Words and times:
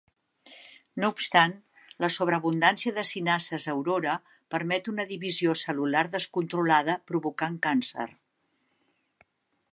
No 1.01 1.09
obstant, 1.15 1.51
la 2.05 2.09
sobreabundància 2.15 2.93
de 2.95 3.03
cinasses 3.09 3.67
Aurora 3.75 4.15
permet 4.57 4.91
una 4.95 5.07
divisió 5.13 5.55
cel·lular 5.65 6.05
descontrolada, 6.19 6.99
provocant 7.13 7.61
càncer. 7.69 8.09